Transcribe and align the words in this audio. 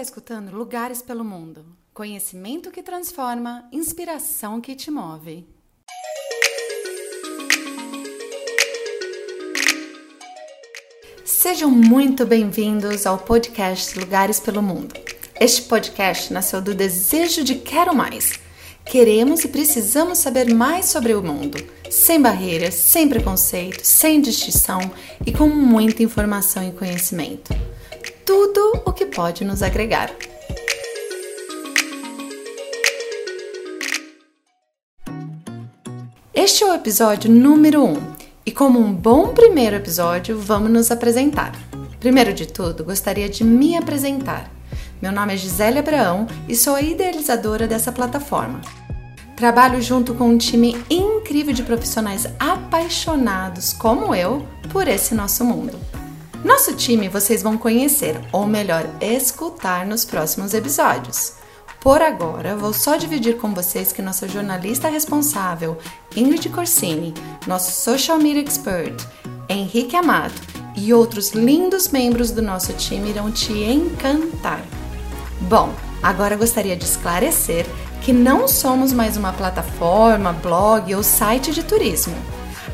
está 0.00 0.02
escutando 0.02 0.56
Lugares 0.56 1.02
pelo 1.02 1.22
Mundo. 1.22 1.62
Conhecimento 1.92 2.70
que 2.70 2.82
transforma, 2.82 3.68
inspiração 3.70 4.58
que 4.58 4.74
te 4.74 4.90
move. 4.90 5.46
Sejam 11.22 11.70
muito 11.70 12.24
bem-vindos 12.24 13.06
ao 13.06 13.18
podcast 13.18 13.98
Lugares 13.98 14.40
pelo 14.40 14.62
Mundo. 14.62 14.94
Este 15.38 15.62
podcast 15.62 16.32
nasceu 16.32 16.62
do 16.62 16.74
desejo 16.74 17.44
de 17.44 17.56
quero 17.56 17.94
mais. 17.94 18.40
Queremos 18.86 19.44
e 19.44 19.48
precisamos 19.48 20.18
saber 20.18 20.54
mais 20.54 20.86
sobre 20.86 21.14
o 21.14 21.22
mundo, 21.22 21.58
sem 21.90 22.22
barreiras, 22.22 22.74
sem 22.74 23.06
preconceito, 23.06 23.84
sem 23.84 24.20
distinção 24.22 24.80
e 25.26 25.32
com 25.32 25.48
muita 25.48 26.02
informação 26.02 26.66
e 26.66 26.72
conhecimento 26.72 27.54
tudo 28.24 28.82
o 28.84 28.92
que 28.92 29.06
pode 29.06 29.44
nos 29.44 29.62
agregar. 29.62 30.10
Este 36.34 36.64
é 36.64 36.66
o 36.66 36.74
episódio 36.74 37.30
número 37.30 37.84
1 37.84 37.92
um, 37.92 38.12
e, 38.46 38.52
como 38.52 38.78
um 38.78 38.94
bom 38.94 39.28
primeiro 39.34 39.76
episódio, 39.76 40.38
vamos 40.38 40.70
nos 40.70 40.90
apresentar. 40.90 41.52
Primeiro 41.98 42.32
de 42.32 42.46
tudo, 42.46 42.84
gostaria 42.84 43.28
de 43.28 43.44
me 43.44 43.76
apresentar. 43.76 44.50
Meu 45.02 45.12
nome 45.12 45.34
é 45.34 45.36
Gisele 45.36 45.78
Abraão 45.78 46.26
e 46.48 46.56
sou 46.56 46.74
a 46.74 46.82
idealizadora 46.82 47.66
dessa 47.66 47.92
plataforma. 47.92 48.60
Trabalho 49.36 49.80
junto 49.80 50.14
com 50.14 50.28
um 50.28 50.38
time 50.38 50.76
incrível 50.88 51.52
de 51.52 51.62
profissionais 51.62 52.26
apaixonados, 52.38 53.72
como 53.72 54.14
eu, 54.14 54.46
por 54.70 54.86
esse 54.86 55.14
nosso 55.14 55.44
mundo. 55.44 55.78
Nosso 56.44 56.74
time 56.74 57.08
vocês 57.08 57.42
vão 57.42 57.58
conhecer, 57.58 58.18
ou 58.32 58.46
melhor, 58.46 58.88
escutar 59.00 59.84
nos 59.84 60.04
próximos 60.06 60.54
episódios. 60.54 61.34
Por 61.80 62.00
agora, 62.00 62.56
vou 62.56 62.72
só 62.72 62.96
dividir 62.96 63.36
com 63.36 63.54
vocês 63.54 63.92
que 63.92 64.02
nossa 64.02 64.26
jornalista 64.26 64.88
responsável, 64.88 65.76
Ingrid 66.16 66.48
Corsini, 66.48 67.14
nosso 67.46 67.72
social 67.72 68.18
media 68.18 68.42
expert, 68.42 69.06
Henrique 69.48 69.96
Amato 69.96 70.40
e 70.76 70.92
outros 70.94 71.30
lindos 71.30 71.88
membros 71.88 72.30
do 72.30 72.40
nosso 72.40 72.72
time 72.74 73.10
irão 73.10 73.30
te 73.30 73.52
encantar. 73.52 74.62
Bom, 75.42 75.74
agora 76.02 76.36
gostaria 76.36 76.76
de 76.76 76.84
esclarecer 76.84 77.66
que 78.02 78.12
não 78.12 78.48
somos 78.48 78.92
mais 78.92 79.16
uma 79.16 79.32
plataforma, 79.32 80.32
blog 80.32 80.94
ou 80.94 81.02
site 81.02 81.52
de 81.52 81.62
turismo. 81.62 82.16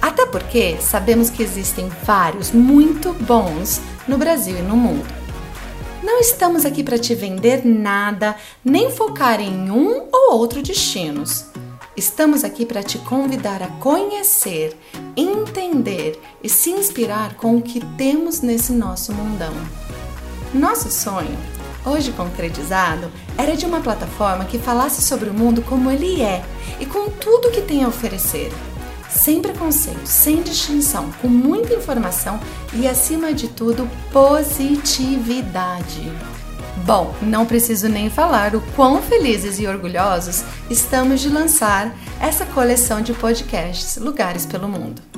Até 0.01 0.27
porque 0.27 0.77
sabemos 0.81 1.31
que 1.31 1.43
existem 1.43 1.91
vários 2.05 2.51
muito 2.53 3.13
bons 3.13 3.81
no 4.07 4.19
Brasil 4.19 4.57
e 4.59 4.63
no 4.63 4.77
mundo. 4.77 5.07
Não 6.03 6.21
estamos 6.21 6.65
aqui 6.65 6.85
para 6.85 6.99
te 6.99 7.15
vender 7.15 7.65
nada, 7.65 8.37
nem 8.65 8.91
focar 8.91 9.41
em 9.41 9.71
um 9.71 10.07
ou 10.13 10.35
outro 10.39 10.63
destinos. 10.63 11.47
Estamos 11.97 12.45
aqui 12.45 12.67
para 12.67 12.83
te 12.83 12.99
convidar 12.99 13.63
a 13.63 13.69
conhecer, 13.69 14.77
entender 15.17 16.21
e 16.43 16.49
se 16.49 16.71
inspirar 16.71 17.35
com 17.35 17.57
o 17.57 17.63
que 17.63 17.85
temos 17.97 18.41
nesse 18.41 18.73
nosso 18.73 19.13
mundão. 19.13 19.55
Nosso 20.55 20.91
sonho, 20.91 21.37
hoje 21.85 22.13
concretizado, 22.13 23.11
era 23.37 23.57
de 23.57 23.65
uma 23.65 23.81
plataforma 23.81 24.45
que 24.45 24.59
falasse 24.59 25.03
sobre 25.03 25.31
o 25.31 25.35
mundo 25.35 25.63
como 25.63 25.91
ele 25.91 26.23
é 26.23 26.45
e 26.79 26.87
com 26.87 27.09
tudo 27.09 27.51
que 27.51 27.63
tem 27.63 27.83
a 27.83 27.89
oferecer 27.89 28.53
sem 29.17 29.41
preconceito, 29.41 30.07
sem 30.07 30.43
distinção, 30.43 31.11
com 31.21 31.29
muita 31.29 31.75
informação 31.75 32.39
e, 32.73 32.87
acima 32.87 33.33
de 33.33 33.49
tudo, 33.49 33.89
positividade. 34.13 36.13
Bom, 36.85 37.15
não 37.23 37.47
preciso 37.47 37.89
nem 37.89 38.11
falar 38.11 38.55
o 38.55 38.61
quão 38.77 39.03
felizes 39.03 39.59
e 39.59 39.67
orgulhosos 39.67 40.45
estamos 40.71 41.21
de 41.21 41.29
lançar 41.29 41.93
essa 42.21 42.45
coleção 42.47 43.01
de 43.01 43.15
podcasts 43.15 43.97
Lugares 43.97 44.45
pelo 44.45 44.69
Mundo. 44.69 45.16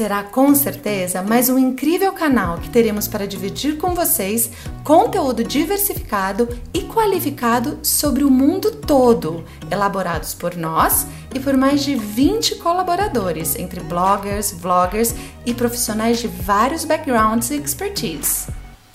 Será 0.00 0.22
com 0.22 0.54
certeza 0.54 1.22
mais 1.22 1.50
um 1.50 1.58
incrível 1.58 2.10
canal 2.14 2.56
que 2.56 2.70
teremos 2.70 3.06
para 3.06 3.26
dividir 3.26 3.76
com 3.76 3.94
vocês 3.94 4.50
conteúdo 4.82 5.44
diversificado 5.44 6.48
e 6.72 6.80
qualificado 6.84 7.78
sobre 7.82 8.24
o 8.24 8.30
mundo 8.30 8.70
todo, 8.70 9.44
elaborados 9.70 10.32
por 10.32 10.56
nós 10.56 11.06
e 11.34 11.38
por 11.38 11.54
mais 11.54 11.82
de 11.82 11.96
20 11.96 12.54
colaboradores, 12.54 13.56
entre 13.56 13.80
bloggers, 13.80 14.52
vloggers 14.52 15.14
e 15.44 15.52
profissionais 15.52 16.18
de 16.18 16.28
vários 16.28 16.86
backgrounds 16.86 17.50
e 17.50 17.56
expertise. 17.56 18.46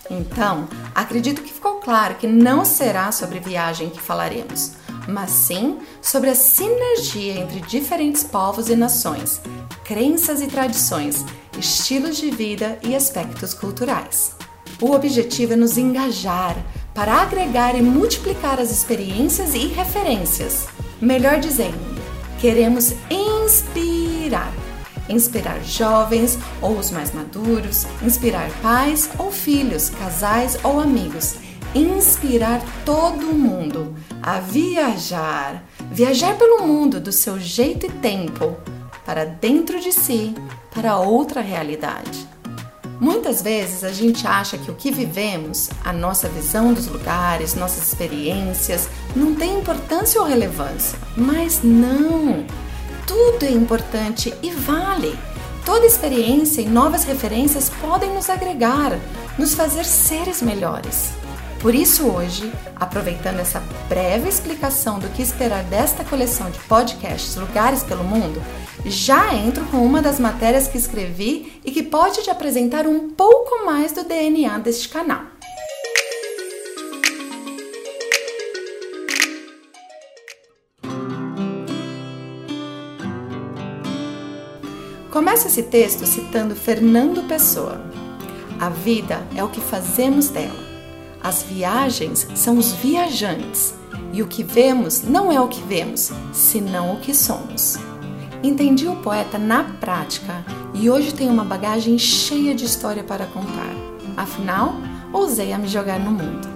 Então, 0.10 0.68
acredito 0.96 1.44
que 1.44 1.54
ficou 1.54 1.76
claro 1.76 2.16
que 2.16 2.26
não 2.26 2.66
será 2.66 3.12
sobre 3.12 3.40
viagem 3.40 3.92
que 3.92 4.02
falaremos 4.02 4.72
mas 5.08 5.32
sim 5.32 5.80
sobre 6.02 6.30
a 6.30 6.36
sinergia 6.36 7.34
entre 7.40 7.62
diferentes 7.62 8.24
povos 8.24 8.70
e 8.70 8.76
nações, 8.76 9.42
crenças 9.84 10.42
e 10.42 10.48
tradições, 10.48 11.24
estilos 11.58 12.18
de 12.18 12.32
vida 12.32 12.78
e 12.84 12.96
aspectos 12.96 13.54
culturais. 13.54 14.36
O 14.82 14.92
objetivo 14.92 15.54
é 15.54 15.56
nos 15.56 15.78
engajar 15.78 16.56
para 16.94 17.22
agregar 17.22 17.76
e 17.76 17.82
multiplicar 17.82 18.60
as 18.60 18.72
experiências 18.72 19.54
e 19.54 19.68
referências. 19.68 20.68
Melhor 21.00 21.40
dizendo, 21.40 21.78
queremos 22.40 22.94
inspirar. 23.10 24.52
Inspirar 25.08 25.64
jovens 25.64 26.38
ou 26.62 26.80
os 26.80 26.90
mais 26.90 27.14
maduros, 27.14 27.86
inspirar 28.02 28.50
pais 28.62 29.10
ou 29.20 29.32
filhos, 29.32 29.90
casais 29.90 30.58
ou 30.64 30.80
amigos 30.80 31.45
inspirar 31.76 32.62
todo 32.86 33.34
mundo 33.34 33.94
a 34.24 34.40
viajar, 34.40 35.64
viajar 35.92 36.38
pelo 36.38 36.66
mundo 36.66 37.00
do 37.00 37.12
seu 37.12 37.40
jeito 37.40 37.86
e 37.86 37.90
tempo, 37.90 38.56
para 39.06 39.26
dentro 39.26 39.80
de 39.80 39.92
si, 39.92 40.34
para 40.74 40.98
outra 40.98 41.42
realidade. 41.42 42.28
Muitas 43.00 43.42
vezes 43.42 43.84
a 43.84 43.92
gente 43.92 44.26
acha 44.26 44.58
que 44.58 44.72
o 44.72 44.76
que 44.76 44.90
vivemos, 44.90 45.70
a 45.84 45.92
nossa 45.92 46.30
visão 46.30 46.74
dos 46.74 46.88
lugares, 46.88 47.54
nossas 47.54 47.90
experiências, 47.90 48.88
não 49.14 49.36
tem 49.36 49.60
importância 49.60 50.22
ou 50.22 50.26
relevância, 50.26 50.98
mas 51.18 51.62
não! 51.62 52.46
Tudo 53.06 53.44
é 53.44 53.52
importante 53.52 54.34
e 54.42 54.50
vale. 54.50 55.18
Toda 55.66 55.86
experiência 55.86 56.62
e 56.62 56.68
novas 56.68 57.04
referências 57.04 57.70
podem 57.82 58.14
nos 58.14 58.30
agregar, 58.30 58.98
nos 59.38 59.54
fazer 59.54 59.84
seres 59.84 60.42
melhores. 60.42 61.25
Por 61.66 61.74
isso, 61.74 62.08
hoje, 62.08 62.54
aproveitando 62.76 63.40
essa 63.40 63.60
breve 63.90 64.30
explicação 64.30 65.00
do 65.00 65.10
que 65.10 65.24
esperar 65.24 65.64
desta 65.64 66.04
coleção 66.04 66.52
de 66.52 66.60
podcasts 66.60 67.36
Lugares 67.38 67.82
pelo 67.82 68.04
Mundo, 68.04 68.40
já 68.86 69.34
entro 69.34 69.66
com 69.66 69.78
uma 69.78 70.00
das 70.00 70.20
matérias 70.20 70.68
que 70.68 70.78
escrevi 70.78 71.60
e 71.66 71.72
que 71.72 71.82
pode 71.82 72.22
te 72.22 72.30
apresentar 72.30 72.86
um 72.86 73.10
pouco 73.10 73.66
mais 73.66 73.92
do 73.92 74.04
DNA 74.04 74.60
deste 74.60 74.90
canal. 74.90 75.24
Começo 85.10 85.48
esse 85.48 85.64
texto 85.64 86.06
citando 86.06 86.56
Fernando 86.56 87.28
Pessoa. 87.28 87.82
A 88.62 88.70
vida 88.70 89.26
é 89.36 89.44
o 89.44 89.50
que 89.50 89.60
fazemos 89.60 90.30
dela. 90.30 90.65
As 91.26 91.42
viagens 91.42 92.28
são 92.36 92.56
os 92.56 92.72
viajantes 92.74 93.74
e 94.14 94.22
o 94.22 94.28
que 94.28 94.44
vemos 94.44 95.02
não 95.02 95.32
é 95.32 95.42
o 95.42 95.48
que 95.48 95.60
vemos, 95.60 96.12
senão 96.32 96.94
o 96.94 97.00
que 97.00 97.16
somos. 97.16 97.80
Entendi 98.44 98.88
o 98.88 98.98
poeta 98.98 99.40
na 99.40 99.64
prática 99.64 100.46
e 100.76 100.88
hoje 100.88 101.16
tenho 101.16 101.34
uma 101.34 101.44
bagagem 101.44 101.98
cheia 101.98 102.54
de 102.54 102.64
história 102.64 103.04
para 103.04 103.26
contar. 103.26 103.74
Afinal, 104.16 104.76
ousei 105.12 105.52
a 105.52 105.58
me 105.58 105.68
jogar 105.68 106.00
no 106.00 106.12
mundo. 106.12 106.48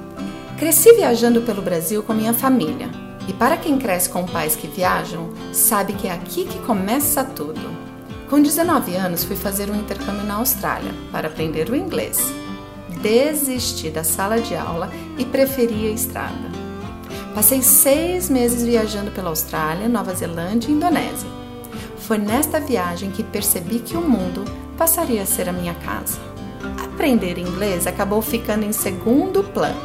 Cresci 0.59 0.93
viajando 0.93 1.41
pelo 1.41 1.63
Brasil 1.63 2.03
com 2.03 2.13
minha 2.13 2.35
família. 2.35 2.91
E 3.27 3.33
para 3.33 3.57
quem 3.57 3.79
cresce 3.79 4.07
com 4.07 4.23
pais 4.23 4.55
que 4.55 4.67
viajam, 4.67 5.31
sabe 5.51 5.93
que 5.93 6.07
é 6.07 6.11
aqui 6.11 6.45
que 6.45 6.59
começa 6.59 7.23
tudo. 7.23 7.75
Com 8.29 8.39
19 8.39 8.95
anos, 8.95 9.23
fui 9.23 9.35
fazer 9.35 9.71
um 9.71 9.75
intercâmbio 9.75 10.27
na 10.27 10.35
Austrália 10.35 10.93
para 11.11 11.27
aprender 11.27 11.71
o 11.71 11.75
inglês 11.75 12.19
desisti 13.01 13.89
da 13.89 14.03
sala 14.03 14.39
de 14.39 14.55
aula 14.55 14.89
e 15.17 15.25
preferi 15.25 15.87
a 15.87 15.91
estrada. 15.91 16.49
Passei 17.33 17.61
seis 17.61 18.29
meses 18.29 18.63
viajando 18.63 19.11
pela 19.11 19.29
Austrália, 19.29 19.87
Nova 19.87 20.13
Zelândia 20.13 20.69
e 20.69 20.73
Indonésia. 20.73 21.29
Foi 21.99 22.17
nesta 22.17 22.59
viagem 22.59 23.11
que 23.11 23.23
percebi 23.23 23.79
que 23.79 23.95
o 23.95 24.01
mundo 24.01 24.43
passaria 24.77 25.21
a 25.21 25.25
ser 25.25 25.47
a 25.47 25.53
minha 25.53 25.75
casa. 25.75 26.19
Aprender 26.83 27.37
inglês 27.37 27.85
acabou 27.85 28.21
ficando 28.21 28.65
em 28.65 28.73
segundo 28.73 29.43
plano. 29.43 29.79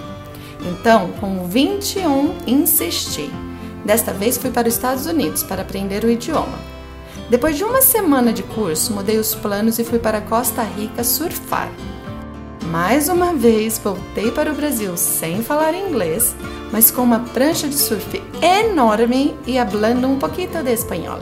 Então, 0.61 1.13
com 1.21 1.47
21, 1.47 2.35
insisti. 2.47 3.31
Desta 3.85 4.13
vez 4.13 4.39
fui 4.39 4.51
para 4.51 4.67
os 4.67 4.75
Estados 4.75 5.07
Unidos 5.07 5.43
para 5.43 5.63
aprender 5.63 6.03
o 6.03 6.11
idioma. 6.11 6.59
Depois 7.29 7.57
de 7.57 7.65
uma 7.65 7.83
semana 7.83 8.33
de 8.33 8.43
curso, 8.43 8.93
mudei 8.93 9.19
os 9.19 9.35
planos 9.35 9.79
e 9.79 9.85
fui 9.85 9.99
para 9.99 10.21
Costa 10.23 10.63
Rica 10.63 11.05
surfar 11.05 11.71
mais 12.75 13.09
uma 13.09 13.33
vez 13.33 13.79
voltei 13.79 14.33
para 14.33 14.51
o 14.51 14.55
Brasil 14.57 14.97
sem 14.97 15.45
falar 15.45 15.75
inglês, 15.75 16.35
mas 16.73 16.91
com 16.91 17.03
uma 17.03 17.21
prancha 17.21 17.69
de 17.69 17.77
surf 17.77 18.21
enorme 18.43 19.33
e 19.47 19.57
hablando 19.61 20.09
um 20.09 20.19
pouquinho 20.19 20.61
de 20.61 20.73
espanhol. 20.73 21.21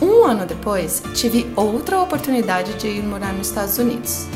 Um 0.00 0.24
ano 0.24 0.44
depois, 0.44 1.00
tive 1.14 1.46
outra 1.54 2.00
oportunidade 2.00 2.74
de 2.74 2.88
ir 2.88 3.04
morar 3.04 3.32
nos 3.32 3.46
Estados 3.46 3.78
Unidos. 3.78 4.26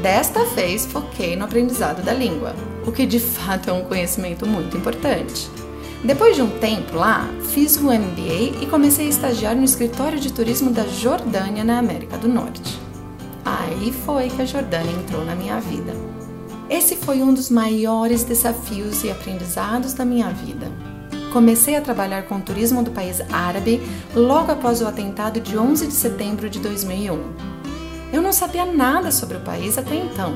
Desta 0.00 0.44
vez, 0.44 0.86
foquei 0.86 1.34
no 1.34 1.44
aprendizado 1.44 2.04
da 2.04 2.12
língua, 2.12 2.54
o 2.86 2.92
que 2.92 3.04
de 3.04 3.18
fato 3.18 3.70
é 3.70 3.72
um 3.72 3.82
conhecimento 3.82 4.46
muito 4.46 4.76
importante. 4.76 5.50
Depois 6.04 6.36
de 6.36 6.42
um 6.42 6.50
tempo 6.60 6.94
lá, 6.94 7.28
fiz 7.52 7.76
o 7.78 7.86
MBA 7.86 8.62
e 8.62 8.68
comecei 8.70 9.06
a 9.06 9.10
estagiar 9.10 9.56
no 9.56 9.64
escritório 9.64 10.20
de 10.20 10.32
turismo 10.32 10.70
da 10.70 10.84
Jordânia, 10.84 11.64
na 11.64 11.80
América 11.80 12.16
do 12.16 12.28
Norte. 12.28 12.85
Aí 13.66 13.92
foi 13.92 14.28
que 14.28 14.42
a 14.42 14.46
Jordânia 14.46 14.92
entrou 14.92 15.24
na 15.24 15.34
minha 15.34 15.58
vida. 15.58 15.92
Esse 16.70 16.94
foi 16.94 17.20
um 17.20 17.34
dos 17.34 17.50
maiores 17.50 18.22
desafios 18.22 19.02
e 19.02 19.10
aprendizados 19.10 19.92
da 19.92 20.04
minha 20.04 20.30
vida. 20.30 20.70
Comecei 21.32 21.74
a 21.74 21.80
trabalhar 21.80 22.22
com 22.22 22.36
o 22.36 22.40
turismo 22.40 22.82
do 22.84 22.92
país 22.92 23.20
árabe 23.32 23.82
logo 24.14 24.52
após 24.52 24.80
o 24.80 24.86
atentado 24.86 25.40
de 25.40 25.58
11 25.58 25.88
de 25.88 25.92
setembro 25.92 26.48
de 26.48 26.60
2001. 26.60 27.20
Eu 28.12 28.22
não 28.22 28.32
sabia 28.32 28.64
nada 28.64 29.10
sobre 29.10 29.36
o 29.36 29.40
país 29.40 29.76
até 29.76 29.96
então, 29.96 30.34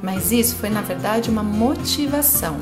mas 0.00 0.30
isso 0.30 0.54
foi 0.54 0.70
na 0.70 0.82
verdade 0.82 1.30
uma 1.30 1.42
motivação. 1.42 2.56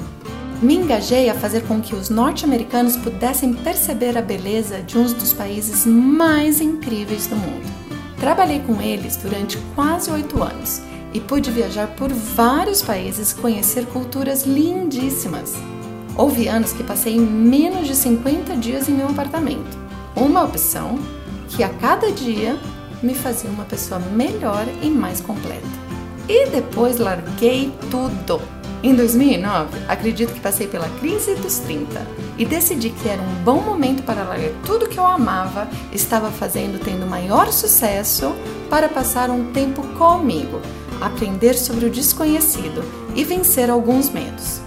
Me 0.62 0.76
engajei 0.76 1.29
a 1.29 1.35
fazer 1.35 1.62
com 1.67 1.81
que 1.81 1.94
os 1.94 2.08
norte-americanos 2.08 2.97
pudessem 2.97 3.52
perceber 3.52 4.17
a 4.17 4.23
beleza 4.23 4.81
de 4.81 4.97
um 4.97 5.05
dos 5.05 5.32
países 5.32 5.85
mais 5.87 6.61
incríveis 6.61 7.26
do 7.26 7.37
mundo. 7.37 7.80
Trabalhei 8.20 8.61
com 8.61 8.82
eles 8.82 9.17
durante 9.17 9.56
quase 9.75 10.11
oito 10.11 10.43
anos 10.43 10.82
e 11.14 11.19
pude 11.19 11.50
viajar 11.50 11.88
por 11.96 12.12
vários 12.12 12.82
países 12.82 13.32
e 13.32 13.34
conhecer 13.37 13.87
culturas 13.87 14.44
lindíssimas. 14.44 15.55
Houve 16.14 16.46
anos 16.46 16.72
que 16.75 16.84
passei 16.84 17.19
menos 17.19 17.88
de 17.88 17.96
50 17.96 18.56
dias 18.58 18.90
em 18.90 18.93
meu 18.93 19.08
apartamento. 19.08 19.78
Uma 20.14 20.44
opção 20.44 20.99
que 21.49 21.64
a 21.64 21.70
cada 21.70 22.12
dia 22.12 22.58
me 23.02 23.14
fazia 23.14 23.49
uma 23.49 23.64
pessoa 23.64 23.99
melhor 23.99 24.66
e 24.82 24.90
mais 24.90 25.23
completa. 25.23 25.66
E 26.28 26.46
depois 26.50 26.99
larguei 26.99 27.73
tudo 27.90 28.60
em 28.82 28.94
2009, 28.94 29.79
acredito 29.88 30.32
que 30.32 30.41
passei 30.41 30.67
pela 30.67 30.88
crise 31.00 31.35
dos 31.35 31.59
30 31.59 32.00
e 32.38 32.47
decidi 32.47 32.88
que 32.88 33.09
era 33.09 33.21
um 33.21 33.44
bom 33.44 33.61
momento 33.61 34.03
para 34.03 34.23
largar 34.23 34.50
tudo 34.65 34.88
que 34.88 34.99
eu 34.99 35.06
amava, 35.06 35.69
estava 35.93 36.31
fazendo, 36.31 36.82
tendo 36.82 37.06
maior 37.06 37.53
sucesso, 37.53 38.35
para 38.71 38.88
passar 38.88 39.29
um 39.29 39.53
tempo 39.53 39.82
comigo, 39.99 40.62
aprender 40.99 41.55
sobre 41.55 41.85
o 41.85 41.91
desconhecido 41.91 42.82
e 43.15 43.23
vencer 43.23 43.69
alguns 43.69 44.09
medos. 44.09 44.62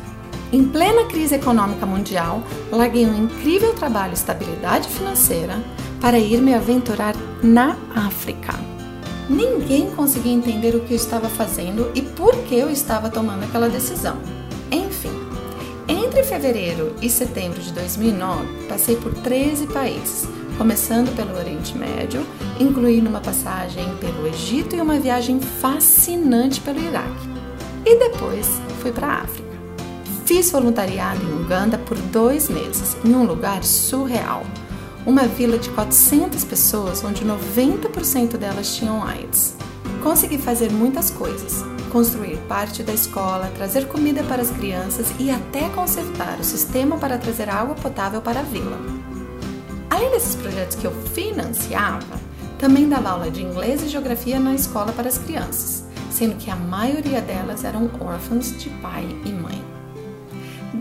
Em 0.52 0.64
plena 0.64 1.06
crise 1.06 1.34
econômica 1.34 1.84
mundial, 1.84 2.44
larguei 2.72 3.08
um 3.08 3.24
incrível 3.24 3.74
trabalho 3.74 4.12
e 4.12 4.14
estabilidade 4.14 4.88
financeira 4.90 5.60
para 6.00 6.20
ir 6.20 6.40
me 6.40 6.54
aventurar 6.54 7.16
na 7.42 7.76
África. 7.96 8.73
Ninguém 9.30 9.90
conseguia 9.92 10.34
entender 10.34 10.76
o 10.76 10.82
que 10.82 10.94
eu 10.94 10.98
estava 10.98 11.30
fazendo 11.30 11.92
e 11.96 12.02
por 12.02 12.36
que 12.44 12.56
eu 12.56 12.70
estava 12.70 13.10
tomando 13.10 13.44
aquela 13.44 13.70
decisão. 13.70 14.18
Enfim, 14.70 15.12
entre 15.88 16.24
fevereiro 16.24 16.94
e 17.02 17.10
setembro 17.10 17.62
de 17.62 17.72
2009, 17.72 18.68
passei 18.68 18.96
por 18.96 19.14
13 19.14 19.68
países, 19.68 20.28
começando 20.58 21.16
pelo 21.16 21.38
Oriente 21.38 21.78
Médio, 21.78 22.26
incluindo 22.60 23.10
uma 23.10 23.22
passagem 23.22 23.96
pelo 23.98 24.28
Egito 24.28 24.76
e 24.76 24.82
uma 24.82 25.00
viagem 25.00 25.40
fascinante 25.40 26.60
pelo 26.60 26.82
Iraque. 26.82 27.30
E 27.86 27.98
depois 27.98 28.62
fui 28.82 28.92
para 28.92 29.08
a 29.08 29.22
África. 29.22 29.54
Fiz 30.26 30.52
voluntariado 30.52 31.22
em 31.24 31.42
Uganda 31.42 31.78
por 31.78 31.98
dois 31.98 32.50
meses, 32.50 32.98
em 33.04 33.14
um 33.14 33.26
lugar 33.26 33.64
surreal 33.64 34.44
uma 35.06 35.28
vila 35.28 35.58
de 35.58 35.70
400 35.70 36.44
pessoas 36.46 37.04
onde 37.04 37.26
90% 37.26 38.38
delas 38.38 38.76
tinham 38.76 39.04
AIDS. 39.04 39.56
Consegui 40.02 40.38
fazer 40.38 40.72
muitas 40.72 41.10
coisas, 41.10 41.64
construir 41.92 42.38
parte 42.48 42.84
da 42.84 42.94
escola, 42.94 43.52
trazer 43.56 43.88
comida 43.88 44.24
para 44.24 44.42
as 44.42 44.50
crianças 44.50 45.14
e 45.20 45.30
até 45.30 45.70
consertar 45.70 46.40
o 46.40 46.44
sistema 46.44 46.98
para 46.98 47.18
trazer 47.18 47.50
água 47.50 47.76
potável 47.76 48.22
para 48.22 48.40
a 48.40 48.44
vila. 48.44 48.78
Além 49.90 50.10
desses 50.12 50.36
projetos 50.36 50.76
que 50.76 50.86
eu 50.86 50.92
financiava, 51.14 52.20
também 52.58 52.88
dava 52.88 53.10
aula 53.10 53.30
de 53.30 53.44
inglês 53.44 53.84
e 53.84 53.90
geografia 53.90 54.40
na 54.40 54.56
escola 54.56 54.92
para 54.94 55.10
as 55.10 55.18
crianças, 55.18 55.84
sendo 56.10 56.36
que 56.36 56.50
a 56.50 56.56
maioria 56.56 57.22
delas 57.22 57.64
eram 57.64 57.90
órfãos 58.00 58.58
de 58.58 58.70
pai 58.70 59.06
e 59.26 59.32
mãe. 59.32 59.73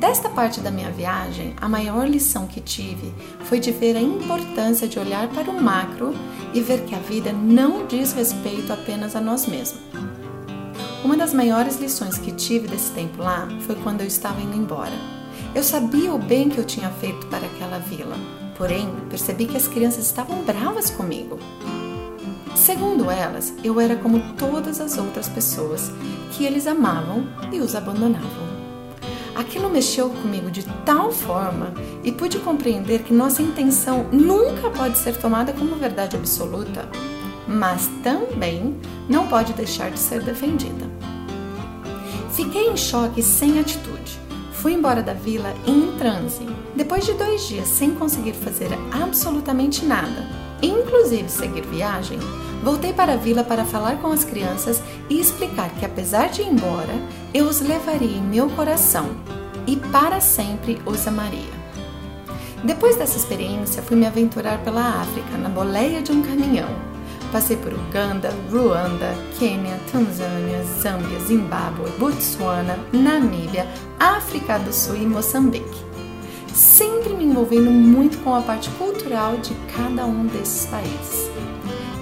Desta 0.03 0.29
parte 0.29 0.61
da 0.61 0.69
minha 0.69 0.91
viagem, 0.91 1.55
a 1.61 1.69
maior 1.69 2.09
lição 2.09 2.49
que 2.49 2.61
tive 2.61 3.15
foi 3.45 3.61
de 3.61 3.71
ver 3.71 3.97
a 3.97 4.01
importância 4.01 4.89
de 4.89 4.99
olhar 4.99 5.29
para 5.29 5.49
o 5.49 5.63
macro 5.63 6.13
e 6.53 6.61
ver 6.61 6.85
que 6.87 6.97
a 6.97 6.99
vida 6.99 7.33
não 7.33 7.87
diz 7.87 8.13
respeito 8.13 8.73
apenas 8.73 9.15
a 9.15 9.21
nós 9.21 9.47
mesmos. 9.47 9.81
Uma 11.05 11.17
das 11.17 11.33
maiores 11.33 11.77
lições 11.77 12.19
que 12.19 12.33
tive 12.33 12.67
desse 12.67 12.91
tempo 12.91 13.23
lá 13.23 13.47
foi 13.61 13.77
quando 13.77 14.01
eu 14.01 14.07
estava 14.09 14.41
indo 14.41 14.57
embora. 14.57 14.91
Eu 15.55 15.63
sabia 15.63 16.13
o 16.13 16.19
bem 16.19 16.49
que 16.49 16.59
eu 16.59 16.65
tinha 16.65 16.91
feito 16.91 17.29
para 17.29 17.47
aquela 17.47 17.79
vila, 17.79 18.17
porém 18.59 18.93
percebi 19.09 19.47
que 19.47 19.57
as 19.57 19.69
crianças 19.69 20.07
estavam 20.07 20.43
bravas 20.43 20.91
comigo. 20.91 21.39
Segundo 22.57 23.09
elas, 23.09 23.55
eu 23.63 23.81
era 23.81 23.95
como 23.95 24.35
todas 24.35 24.81
as 24.81 24.99
outras 24.99 25.29
pessoas 25.29 25.93
que 26.33 26.45
eles 26.45 26.67
amavam 26.67 27.25
e 27.53 27.61
os 27.61 27.77
abandonavam. 27.77 28.52
Aquilo 29.43 29.69
mexeu 29.69 30.09
comigo 30.09 30.53
de 30.53 30.63
tal 30.87 31.11
forma 31.11 31.75
e 32.05 32.13
pude 32.13 32.39
compreender 32.39 33.03
que 33.03 33.13
nossa 33.13 33.43
intenção 33.43 34.07
nunca 34.13 34.71
pode 34.71 34.97
ser 34.97 35.17
tomada 35.17 35.53
como 35.53 35.75
verdade 35.75 36.15
absoluta, 36.17 36.89
mas 37.49 37.91
também 38.05 38.77
não 39.09 39.27
pode 39.27 39.53
deixar 39.55 39.91
de 39.91 39.99
ser 39.99 40.23
defendida. 40.23 40.89
Fiquei 42.31 42.69
em 42.69 42.77
choque 42.77 43.21
sem 43.21 43.59
atitude. 43.59 44.17
Fui 44.53 44.75
embora 44.75 45.03
da 45.03 45.13
vila 45.13 45.53
em 45.67 45.91
transe. 45.99 46.47
Depois 46.77 47.05
de 47.05 47.13
dois 47.15 47.49
dias 47.49 47.67
sem 47.67 47.97
conseguir 47.97 48.35
fazer 48.35 48.71
absolutamente 48.93 49.85
nada, 49.85 50.25
inclusive 50.63 51.29
seguir 51.29 51.63
viagem, 51.67 52.19
voltei 52.63 52.93
para 52.93 53.15
a 53.15 53.17
vila 53.17 53.43
para 53.43 53.65
falar 53.65 53.97
com 53.97 54.09
as 54.09 54.25
crianças 54.25 54.83
e 55.11 55.21
explicar 55.21 55.71
que, 55.71 55.85
apesar 55.85 56.29
de 56.29 56.43
ir 56.43 56.49
embora, 56.49 56.95
eu 57.35 57.47
os 57.47 57.61
levaria 57.61 58.17
em 58.17 58.23
meu 58.23 58.49
coração 58.51 59.11
e 59.67 59.77
para 59.77 60.21
sempre 60.21 60.81
os 60.87 61.07
amaria. 61.07 61.63
Depois 62.65 62.97
dessa 62.97 63.17
experiência, 63.17 63.83
fui 63.83 63.97
me 63.97 64.07
aventurar 64.07 64.59
pela 64.63 65.01
África 65.01 65.37
na 65.37 65.49
boleia 65.49 66.01
de 66.01 66.13
um 66.13 66.23
caminhão. 66.23 66.69
Passei 67.33 67.57
por 67.57 67.73
Uganda, 67.73 68.31
Ruanda, 68.51 69.15
Quênia, 69.39 69.81
Tanzânia, 69.91 70.63
Zâmbia, 70.81 71.19
Zimbábue, 71.21 71.91
Botsuana, 71.99 72.79
Namíbia, 72.93 73.67
África 73.99 74.59
do 74.59 74.73
Sul 74.73 74.97
e 74.97 75.07
Moçambique. 75.07 75.92
Sempre 76.55 77.15
me 77.15 77.25
envolvendo 77.25 77.71
muito 77.71 78.19
com 78.19 78.35
a 78.35 78.43
parte 78.43 78.69
cultural 78.73 79.39
de 79.39 79.55
cada 79.75 80.05
um 80.05 80.27
desses 80.27 80.67
países. 80.67 81.31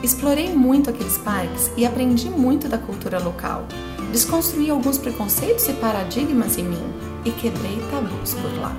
Explorei 0.03 0.53
muito 0.53 0.91
aqueles 0.91 1.17
parques 1.19 1.71
e 1.77 1.87
aprendi 1.87 2.29
muito 2.29 2.69
da 2.69 2.77
cultura 2.77 3.21
local. 3.21 3.65
Desconstruí 4.11 4.69
alguns 4.69 4.99
preconceitos 4.99 5.69
e 5.69 5.73
paradigmas 5.75 6.59
em 6.59 6.65
mim 6.65 6.93
e 7.25 7.31
quebrei 7.31 7.79
tabus 7.93 8.35
por 8.35 8.53
lá. 8.61 8.75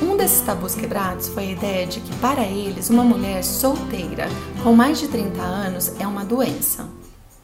Um 0.00 0.16
desses 0.16 0.40
tabus 0.42 0.76
quebrados 0.76 1.26
foi 1.28 1.48
a 1.48 1.52
ideia 1.52 1.86
de 1.86 2.00
que, 2.00 2.14
para 2.18 2.42
eles, 2.42 2.90
uma 2.90 3.02
mulher 3.02 3.42
solteira 3.42 4.28
com 4.62 4.72
mais 4.72 5.00
de 5.00 5.08
30 5.08 5.42
anos 5.42 5.92
é 5.98 6.06
uma 6.06 6.24
doença. 6.24 6.88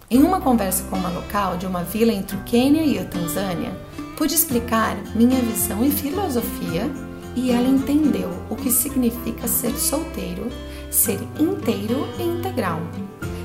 Em 0.09 0.23
uma 0.23 0.41
conversa 0.41 0.85
com 0.85 0.97
uma 0.97 1.09
local 1.09 1.57
de 1.57 1.67
uma 1.67 1.83
vila 1.83 2.13
entre 2.13 2.37
o 2.37 2.43
Quênia 2.45 2.83
e 2.83 3.01
a 3.01 3.05
Tanzânia, 3.05 3.77
pude 4.17 4.35
explicar 4.35 4.97
minha 5.15 5.41
visão 5.41 5.85
e 5.85 5.91
filosofia 5.91 6.89
e 7.37 7.53
ela 7.53 7.69
entendeu 7.69 8.31
o 8.51 8.57
que 8.57 8.71
significa 8.71 9.47
ser 9.47 9.77
solteiro 9.77 10.51
ser 10.91 11.21
inteiro 11.39 12.07
e 12.19 12.23
integral, 12.23 12.81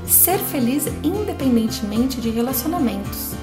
ser 0.07 0.38
feliz 0.39 0.88
independentemente 1.03 2.21
de 2.21 2.29
relacionamentos. 2.29 3.33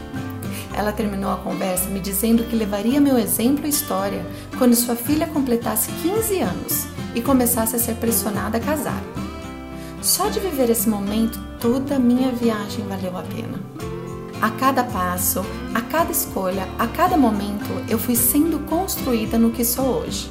Ela 0.74 0.92
terminou 0.92 1.32
a 1.32 1.36
conversa 1.36 1.88
me 1.88 2.00
dizendo 2.00 2.44
que 2.44 2.56
levaria 2.56 3.00
meu 3.00 3.18
exemplo 3.18 3.66
e 3.66 3.68
história 3.68 4.24
quando 4.56 4.74
sua 4.74 4.94
filha 4.94 5.26
completasse 5.26 5.90
15 6.02 6.40
anos 6.40 6.86
e 7.14 7.20
começasse 7.20 7.74
a 7.76 7.78
ser 7.78 7.96
pressionada 7.96 8.58
a 8.58 8.60
casar. 8.60 9.02
Só 10.00 10.28
de 10.28 10.38
viver 10.38 10.70
esse 10.70 10.88
momento, 10.88 11.38
toda 11.60 11.96
a 11.96 11.98
minha 11.98 12.30
viagem 12.30 12.86
valeu 12.86 13.16
a 13.16 13.22
pena. 13.22 13.97
A 14.40 14.50
cada 14.50 14.84
passo, 14.84 15.44
a 15.74 15.80
cada 15.80 16.12
escolha, 16.12 16.68
a 16.78 16.86
cada 16.86 17.16
momento, 17.16 17.66
eu 17.88 17.98
fui 17.98 18.14
sendo 18.14 18.60
construída 18.66 19.36
no 19.36 19.50
que 19.50 19.64
sou 19.64 20.02
hoje. 20.02 20.30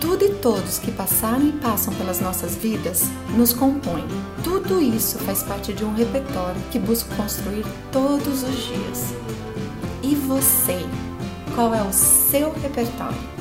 Tudo 0.00 0.24
e 0.24 0.30
todos 0.36 0.78
que 0.78 0.90
passaram 0.90 1.46
e 1.46 1.52
passam 1.52 1.92
pelas 1.92 2.20
nossas 2.20 2.56
vidas 2.56 3.02
nos 3.36 3.52
compõem. 3.52 4.06
Tudo 4.42 4.80
isso 4.80 5.18
faz 5.18 5.42
parte 5.42 5.74
de 5.74 5.84
um 5.84 5.92
repertório 5.92 6.60
que 6.70 6.78
busco 6.78 7.14
construir 7.16 7.66
todos 7.92 8.42
os 8.42 8.64
dias. 8.64 9.14
E 10.02 10.14
você? 10.14 10.78
Qual 11.54 11.74
é 11.74 11.82
o 11.82 11.92
seu 11.92 12.50
repertório? 12.50 13.35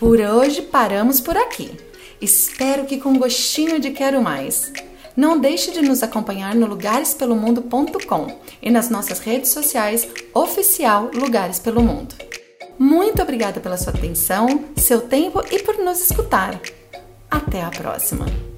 Por 0.00 0.18
hoje 0.18 0.62
paramos 0.62 1.20
por 1.20 1.36
aqui. 1.36 1.70
Espero 2.22 2.86
que 2.86 2.98
com 2.98 3.18
gostinho 3.18 3.78
de 3.78 3.90
quero 3.90 4.22
mais. 4.22 4.72
Não 5.14 5.38
deixe 5.38 5.72
de 5.72 5.82
nos 5.82 6.02
acompanhar 6.02 6.54
no 6.54 6.66
lugarespelomundo.com 6.66 8.38
e 8.62 8.70
nas 8.70 8.88
nossas 8.88 9.18
redes 9.18 9.50
sociais 9.50 10.08
oficial 10.32 11.10
Lugares 11.12 11.58
pelo 11.58 11.82
Mundo. 11.82 12.14
Muito 12.78 13.20
obrigada 13.20 13.60
pela 13.60 13.76
sua 13.76 13.92
atenção, 13.92 14.64
seu 14.74 15.02
tempo 15.02 15.42
e 15.52 15.58
por 15.58 15.76
nos 15.76 16.00
escutar. 16.00 16.58
Até 17.30 17.62
a 17.62 17.68
próxima! 17.68 18.49